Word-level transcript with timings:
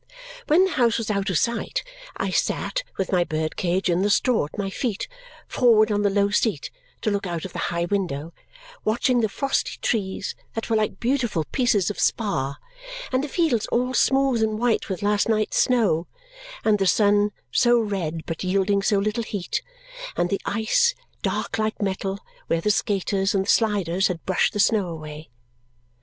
When 0.47 0.65
the 0.65 0.71
house 0.71 0.97
was 0.97 1.11
out 1.11 1.29
of 1.29 1.37
sight, 1.37 1.83
I 2.17 2.31
sat, 2.31 2.81
with 2.97 3.11
my 3.11 3.23
bird 3.23 3.55
cage 3.55 3.87
in 3.87 4.01
the 4.01 4.09
straw 4.09 4.45
at 4.45 4.57
my 4.57 4.71
feet, 4.71 5.07
forward 5.47 5.91
on 5.91 6.01
the 6.01 6.09
low 6.09 6.31
seat 6.31 6.71
to 7.01 7.11
look 7.11 7.27
out 7.27 7.45
of 7.45 7.53
the 7.53 7.59
high 7.69 7.85
window, 7.85 8.33
watching 8.83 9.21
the 9.21 9.29
frosty 9.29 9.77
trees, 9.79 10.33
that 10.55 10.71
were 10.71 10.75
like 10.75 10.99
beautiful 10.99 11.43
pieces 11.51 11.91
of 11.91 11.99
spar, 11.99 12.57
and 13.11 13.23
the 13.23 13.27
fields 13.27 13.67
all 13.67 13.93
smooth 13.93 14.41
and 14.41 14.57
white 14.57 14.89
with 14.89 15.03
last 15.03 15.29
night's 15.29 15.57
snow, 15.57 16.07
and 16.65 16.79
the 16.79 16.87
sun, 16.87 17.31
so 17.51 17.79
red 17.79 18.25
but 18.25 18.43
yielding 18.43 18.81
so 18.81 18.97
little 18.97 19.21
heat, 19.21 19.61
and 20.17 20.31
the 20.31 20.41
ice, 20.47 20.95
dark 21.21 21.59
like 21.59 21.79
metal 21.79 22.17
where 22.47 22.59
the 22.59 22.71
skaters 22.71 23.35
and 23.35 23.47
sliders 23.47 24.07
had 24.07 24.25
brushed 24.25 24.53
the 24.53 24.59
snow 24.59 24.87
away. 24.87 25.29